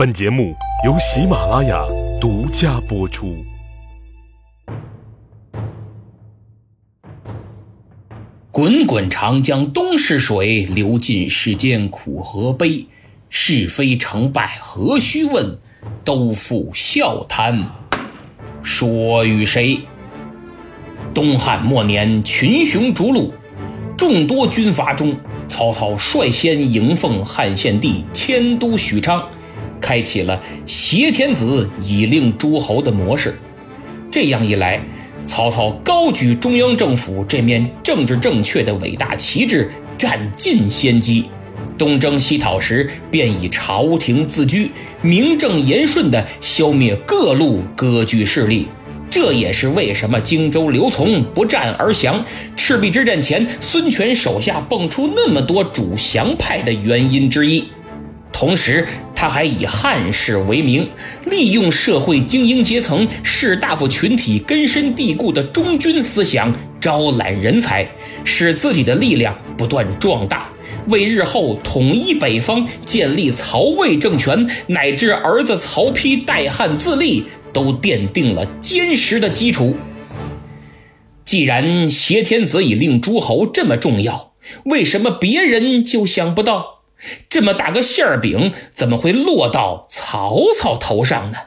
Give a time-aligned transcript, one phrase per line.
[0.00, 1.84] 本节目由喜马拉雅
[2.18, 3.36] 独家播出。
[8.50, 12.86] 滚滚长江东逝水，流尽世间苦和悲。
[13.28, 15.58] 是非成败何须问，
[16.02, 17.66] 都付笑谈
[18.62, 19.82] 说与谁？
[21.12, 23.34] 东汉末年，群雄逐鹿，
[23.98, 25.14] 众多军阀中，
[25.46, 29.28] 曹操率先迎奉汉献帝迁都许昌。
[29.80, 33.38] 开启了挟天子以令诸侯的模式，
[34.10, 34.80] 这样一来，
[35.24, 41.26] 曹操高举中央政府这面政治正确的伟大旗帜，占尽先机。
[41.76, 44.70] 东征西讨时，便以朝廷自居，
[45.00, 48.68] 名正言顺地消灭各路割据势力。
[49.10, 52.24] 这也是为什么荆州刘琮不战而降，
[52.56, 57.68] 赤壁之战前孙权手下蹦出那么多主降派的原因之一。
[58.32, 58.86] 同时，
[59.20, 60.88] 他还以汉室为名，
[61.26, 67.86] 利用社会精英阶层、士大夫群体根深蒂固的忠君思想，招揽人才，
[68.24, 70.50] 使自己的力量不断壮大，
[70.86, 79.76] 为日后统一北方、建立曹魏政权，乃至儿子曹丕代汉自立，都奠定了坚实的基础。
[81.26, 84.32] 既然挟天子以令诸侯这么重要，
[84.64, 86.79] 为什么别人就想不到？
[87.28, 91.38] 这么大个馅儿饼，怎么会落到曹操头上呢？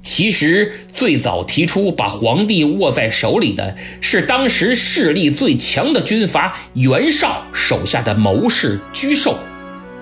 [0.00, 9.38] 其实，最早提出把皇帝握在手里的是当时势力最强的军阀袁绍手下的谋士沮授。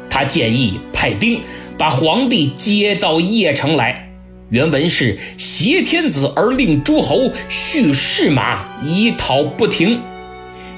[0.08, 1.40] 他建议派兵
[1.78, 4.10] 把皇帝接到邺城来。
[4.50, 10.00] 原文是：“挟天子而令诸侯，蓄士马以讨不停。”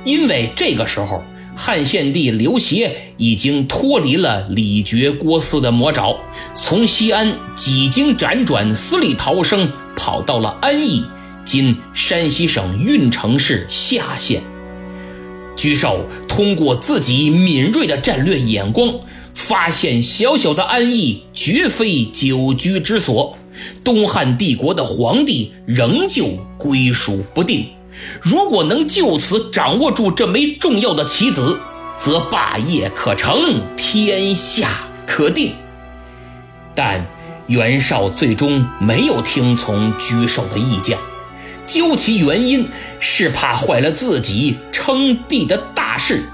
[0.04, 1.22] 因为这个时候。
[1.60, 6.16] 汉献帝刘协已经脱离了李傕郭汜的魔爪，
[6.54, 11.04] 从西安几经辗转，死里逃生，跑到了安邑
[11.44, 14.40] （今山西省运城市夏县）。
[15.58, 18.94] 沮授通过自己敏锐的战略眼光，
[19.34, 23.36] 发现小小的安邑绝非久居之所，
[23.82, 27.66] 东汉帝国的皇帝仍旧归属不定。
[28.20, 31.60] 如果能就此掌握住这枚重要的棋子，
[31.98, 34.68] 则霸业可成，天下
[35.06, 35.54] 可定。
[36.74, 37.06] 但
[37.48, 40.98] 袁绍最终没有听从沮授的意见，
[41.66, 42.68] 究其原因
[43.00, 46.24] 是怕坏了自己称帝的大事。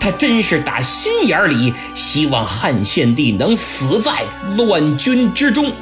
[0.00, 4.12] 他真是打心眼里希望汉献帝能死在
[4.56, 5.72] 乱军之中，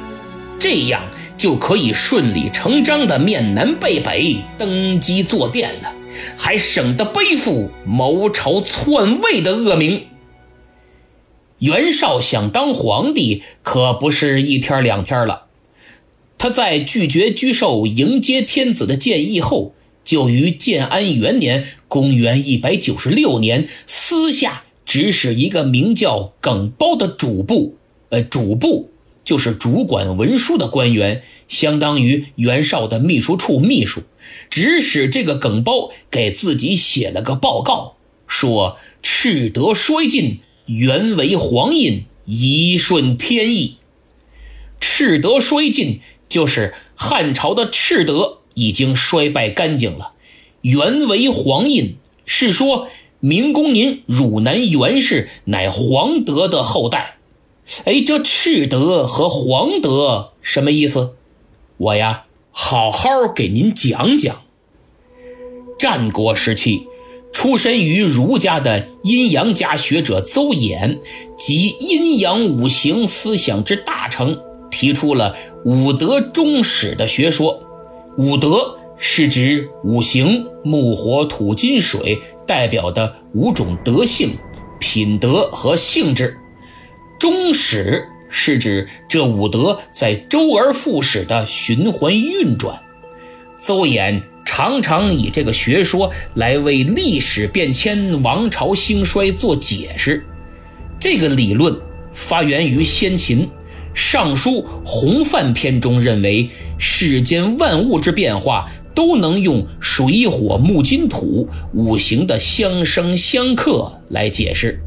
[0.59, 1.01] 这样。
[1.43, 5.93] 就可以顺理成章的面南背北登基坐殿了，
[6.37, 10.05] 还省得背负谋朝篡位的恶名。
[11.59, 15.47] 袁绍想当皇帝可不是一天两天了，
[16.37, 19.73] 他在拒绝沮授迎接天子的建议后，
[20.05, 27.75] 就于建安元年（公元196年）私下指使一个名叫耿包的主簿，
[28.07, 28.92] 呃，主簿。
[29.23, 34.03] 就是主管文书的官员，相当于袁绍的秘书处秘书，
[34.49, 37.95] 指使这个耿包给自己写了个报告，
[38.27, 43.77] 说赤德衰尽，原为黄印，一顺天意。
[44.79, 50.13] 赤德衰尽，就是汉朝的赤德已经衰败干净了；
[50.61, 51.95] 原为黄印，
[52.25, 52.89] 是说
[53.21, 57.17] 明公您汝南袁氏乃黄德的后代。
[57.85, 61.15] 哎，这赤德和黄德什么意思？
[61.77, 64.41] 我呀，好好给您讲讲。
[65.77, 66.87] 战国时期，
[67.33, 70.99] 出身于儒家的阴阳家学者邹衍
[71.37, 75.35] 及阴阳五行思想之大成，提出了
[75.65, 77.63] 五德终始的学说。
[78.17, 84.37] 五德是指五行木、火、土、金、水代表的五种德性、
[84.79, 86.39] 品德和性质。
[87.23, 92.81] 终始是指这五德在周而复始的循环运转。
[93.57, 100.25] 邹衍常常以这个学说来为历史变迁、王朝兴衰做解释。
[100.99, 101.73] 这个理论
[102.11, 103.45] 发源于先秦，
[103.93, 114.77] 《尚书·洪范篇》中认为，世间万物之变化都能用水火木金土五行的相生相克来解释。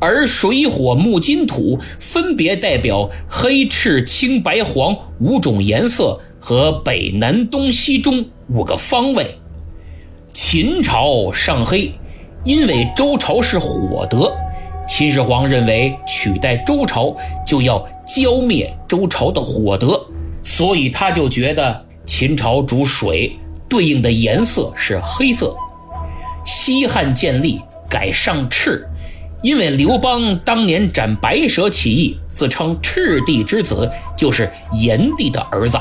[0.00, 9.36] 而水火木金土分别代表黑赤青白黄五种颜色和北南东西中五个方位。
[10.32, 11.92] 秦朝上黑，
[12.44, 14.32] 因为周朝是火德，
[14.88, 17.14] 秦始皇认为取代周朝
[17.46, 20.00] 就要浇灭周朝的火德，
[20.42, 23.38] 所以他就觉得秦朝主水，
[23.68, 25.54] 对应的颜色是黑色。
[26.46, 28.88] 西汉建立改上赤，
[29.42, 35.78] 因为刘邦当年斩白蛇起义，自称赤帝之子，就是炎帝的儿子，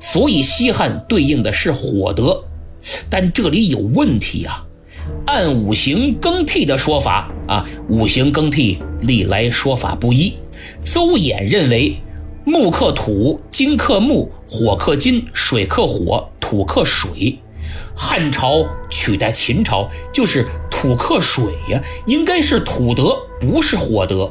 [0.00, 2.42] 所以西汉对应的是火德。
[3.10, 4.64] 但这里有问题啊！
[5.26, 10.34] 按五行更替的说法啊，五行更替历来说法不一。
[10.82, 11.96] 邹衍认为
[12.44, 17.38] 木克土，金克木，火克金，水克火，土克水。
[17.96, 20.46] 汉朝取代秦朝就是
[20.78, 24.30] 土克水呀，应该是土德，不是火德。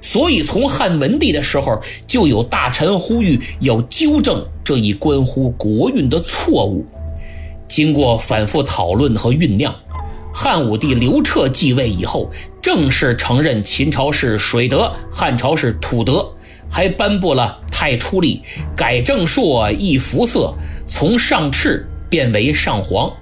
[0.00, 6.86] 所以从汉文帝的时候就有大臣呼吁要纠正这一关乎国运的错误。
[7.66, 9.74] 经过反复讨论和酝酿，
[10.32, 12.30] 汉武帝刘彻继位以后，
[12.62, 16.32] 正式承认秦朝是水德，汉朝是土德，
[16.70, 18.40] 还颁布了太初历，
[18.76, 20.54] 改正朔，易服色，
[20.86, 21.88] 从上赤。
[22.08, 23.12] 变为上黄，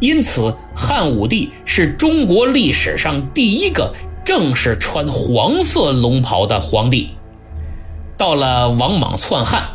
[0.00, 3.94] 因此汉武帝是中国历史上第一个
[4.24, 7.10] 正式穿黄色龙袍的皇帝。
[8.16, 9.70] 到了王莽篡汉，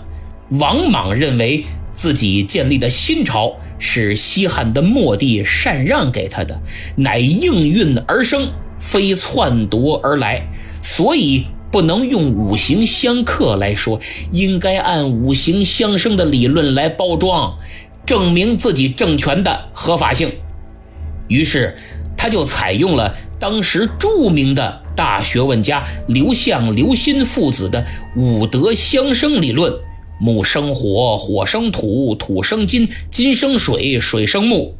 [0.49, 6.61] 王莽认为自己建立的新朝是西汉的末帝禅让给他的，
[6.95, 10.47] 乃应运而生，非篡夺而来，
[10.81, 13.99] 所以不能用五行相克来说，
[14.31, 17.57] 应该按五行相生的理论来包装。
[18.05, 20.31] 证明自己政权的合法性，
[21.27, 21.75] 于是
[22.15, 27.85] 他就采用了当时著名的大学问家刘向、刘歆父子的
[28.15, 29.73] 五德相生理论：
[30.19, 34.77] 木生火，火生土，土生金，金生水，水生木。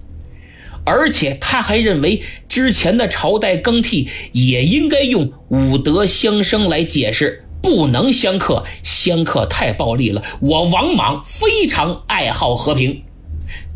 [0.86, 10.22] 而且他还认为之前的朝代更替也应该用五德相生来解释，不能相克，相克太暴力了。
[10.42, 13.02] 我王莽非常爱好和平。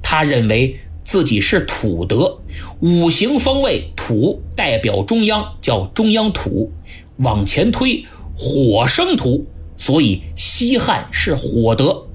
[0.01, 2.39] 他认为自己是土德，
[2.81, 6.71] 五行方位土代表中央，叫中央土。
[7.17, 9.45] 往前推，火生土，
[9.77, 12.05] 所以西汉是火德。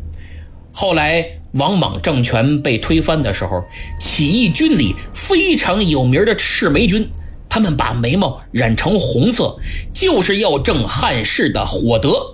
[0.72, 3.62] 后来王莽政权被推翻的时候，
[4.00, 7.06] 起义军里非常有名的赤眉军，
[7.50, 9.56] 他们把眉毛染成红色，
[9.92, 12.33] 就是要正汉室的火德。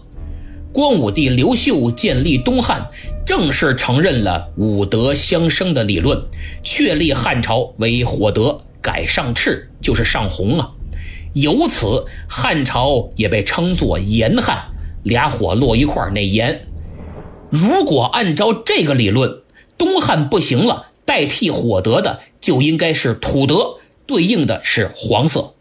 [0.72, 2.86] 光武帝刘秀建立东汉。
[3.26, 6.20] 正式承认了五德相生的理论，
[6.64, 10.70] 确立汉朝为火德，改上赤就是上红啊。
[11.34, 14.64] 由此，汉朝也被称作炎汉，
[15.04, 16.66] 俩火落一块那炎。
[17.50, 19.42] 如果按照这个理论，
[19.78, 23.76] 东汉不行了，代替火德的就应该是土德，
[24.06, 25.54] 对应的是黄色。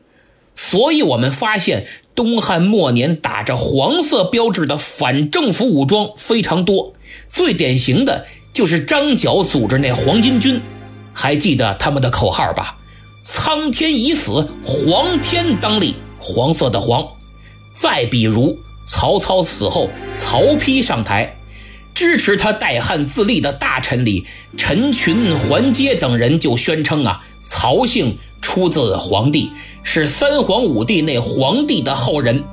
[0.55, 1.85] 所以，我们发现
[2.19, 6.94] 东汉末年打着黄色标志的反政府武装非常多。
[7.30, 10.62] 最典型的就是张角组织那黄巾军，
[11.13, 12.77] 还记得他们的口号吧？
[13.24, 17.07] 苍天已死，黄天当立，黄色的黄。
[17.74, 21.38] 再比如曹操死后，曹丕上台，
[21.95, 24.27] 支持他代汉自立的大臣里，
[24.57, 29.51] 陈群、桓阶等人就宣称啊，曹姓出自皇帝，
[29.83, 32.44] 是三皇五帝那皇帝的后人。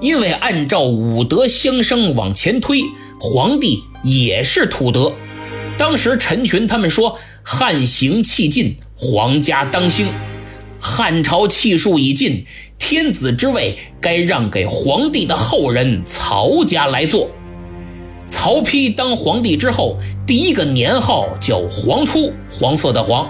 [0.00, 2.82] 因为按照五德相生往前推，
[3.20, 3.84] 皇帝。
[4.04, 5.12] 也是土德。
[5.76, 10.06] 当时陈群他们说：“汉行气尽，皇家当兴。
[10.80, 12.46] 汉朝气数已尽，
[12.78, 17.28] 天子之位该让给皇帝的后人曹家来做。”
[18.28, 23.28] 曹丕当皇帝之后，第一个年号叫黄初，黄色的黄。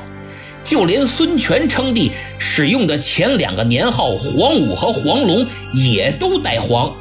[0.62, 6.94] 就连孙权称帝使用的前两个年号黄武和黄龙，也都带黄。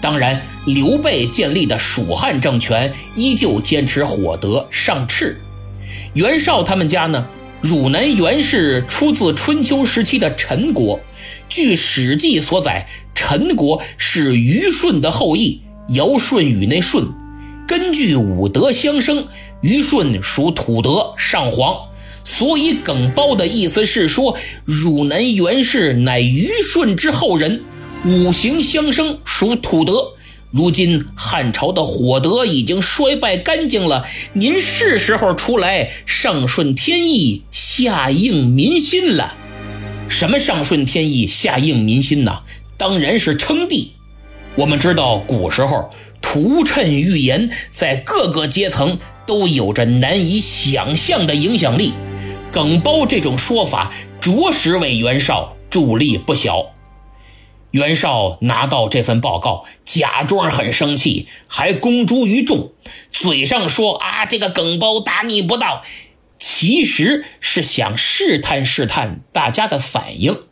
[0.00, 0.42] 当然。
[0.66, 5.40] 刘备建立的蜀汉政权依旧坚持火德上赤，
[6.12, 7.24] 袁绍他们家呢？
[7.60, 10.98] 汝南袁氏出自春秋时期的陈国，
[11.48, 17.14] 据《史记》所载，陈国是虞舜的后裔，尧舜禹那舜。
[17.68, 19.28] 根据五德相生，
[19.60, 21.76] 虞舜属土德上皇，
[22.36, 27.64] 所以耿包的意思是说，汝南袁氏乃虞舜之后人，
[28.04, 30.12] 五行相生属土德。
[30.50, 39.34] 如今汉朝的火德已经衰败干净了，您是时候出来上顺天意、下应民心了。
[40.10, 42.40] 什么上顺天意、下应民心呢？
[42.76, 43.92] 当然是称帝。
[44.56, 45.88] 我们知道，古时候
[46.20, 51.94] 图谶预言在各个阶层都有着难以想象的影响力。
[52.56, 56.72] 耿包这种说法，着实为袁绍助力不小。
[57.70, 62.72] 袁绍拿到这份报告，假装很生气，还公诸于众，
[63.12, 65.82] 嘴上说啊，这个耿包大逆不道，
[66.38, 70.44] 其实是想试探试探大家的反应。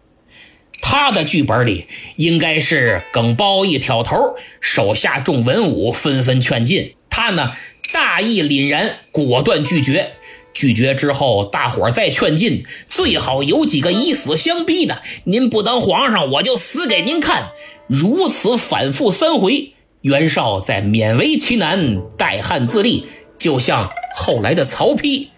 [0.83, 7.55] 他的剧本里应该是耿包一挑头，手下众文武纷纷劝进，他呢
[7.95, 10.17] 大义凛然，果断拒绝。
[10.55, 15.03] 拒绝之后，大伙再劝进，最好有几个以死相逼的。
[15.25, 17.51] 您不当皇上，我就死给您看。
[17.89, 23.07] 如此反复三回，袁绍在勉为其难，代汉自立，
[23.37, 25.29] 就像后来的曹丕，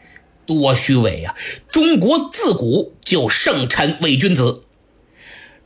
[0.47, 1.35] 多虚伪呀！
[1.69, 4.63] 中国自古就盛产伪君子。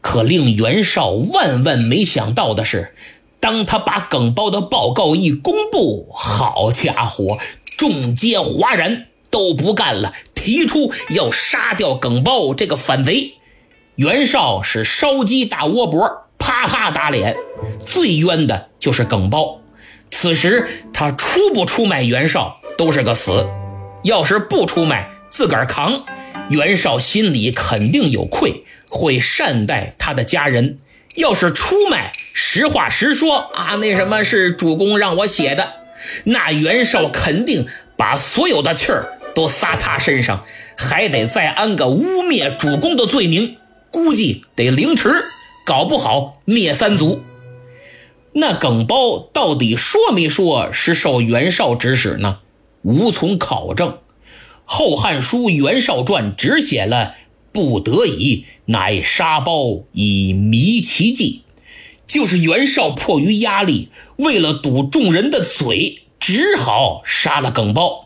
[0.01, 2.95] 可令袁绍万万没想到的是，
[3.41, 7.39] 当他把耿包的报告一公布，好家伙，
[7.77, 9.09] 众皆哗然。
[9.31, 13.35] 都不干了，提出要杀掉耿包这个反贼。
[13.97, 17.37] 袁绍是烧鸡打窝脖，啪啪打脸。
[17.87, 19.61] 最冤的就是耿包。
[20.11, 23.47] 此时他出不出卖袁绍都是个死，
[24.03, 26.05] 要是不出卖，自个儿扛。
[26.49, 30.79] 袁绍心里肯定有愧，会善待他的家人。
[31.17, 35.75] 要是出卖，实话实说啊，那什么是主公让我写的，
[36.25, 39.20] 那袁绍肯定把所有的气儿。
[39.35, 40.45] 都撒他身上，
[40.77, 43.57] 还得再安个污蔑主公的罪名，
[43.91, 45.27] 估计得凌迟，
[45.65, 47.23] 搞不好灭三族。
[48.33, 52.39] 那耿包到底说没说是受袁绍指使呢？
[52.83, 53.91] 无从考证。
[54.65, 57.15] 《后汉书·袁绍传》只写了
[57.53, 61.43] “不得已，乃杀包以迷其计”，
[62.07, 68.00] 就是袁绍迫于压力，为了堵众人的嘴，只好杀了耿包。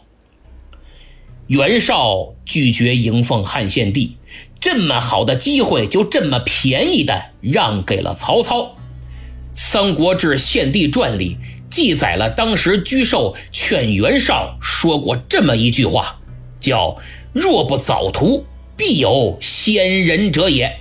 [1.46, 4.16] 袁绍拒绝迎奉汉献帝，
[4.60, 8.62] 这么好的机会就这么便宜的让给了曹操。
[9.54, 11.36] 《三国志·献帝传》里
[11.68, 16.18] 记载了当时沮授劝袁绍说过这么一句话，
[16.58, 16.96] 叫
[17.34, 20.78] “若不早图，必有先人者也”。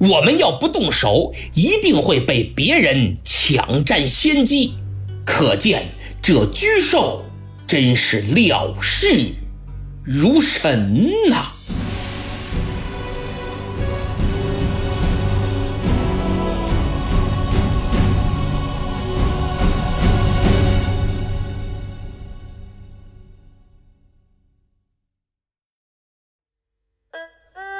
[0.00, 4.72] 我们要不动手，一定会被别人抢占先机。
[5.26, 5.88] 可见
[6.22, 7.26] 这沮授
[7.66, 9.34] 真是料事。
[10.06, 10.94] 如神
[11.30, 11.46] 呐！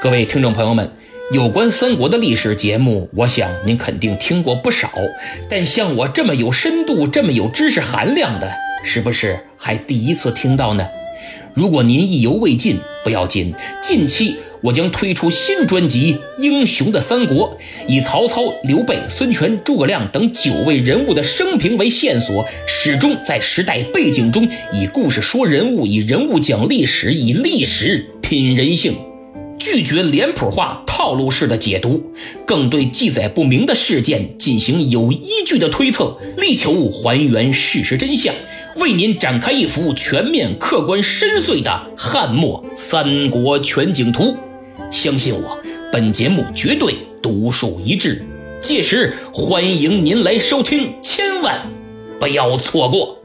[0.00, 0.90] 各位听众朋友们，
[1.30, 4.88] 有关三国的历史节目，我想您肯定听过不少，
[5.50, 8.50] 但像我这么有深度、这么有知识含量的，
[8.82, 10.88] 是不是还第一次听到呢？
[11.54, 13.52] 如果您意犹未尽，不要紧。
[13.82, 28.96] 近期我将推出新专辑《英雄的三国》，以曹操、刘备、孙权、诸葛亮等九位人物的生平为线索，始终在时代背景中以故事说人物，以人物讲历史，以历史品人性，
[29.64, 32.12] 拒绝脸谱化、套路式的解读，
[32.46, 38.34] 更对记载不明的事件进行有依据的推测，力求还原事实真相。
[38.76, 44.36] 为您展开一幅全面、客观、深邃的汉末三国全景图，
[44.92, 45.58] 相信我，
[45.90, 48.22] 本节目绝对独树一帜。
[48.60, 51.70] 届时欢迎您来收听，千万
[52.20, 53.23] 不要错过。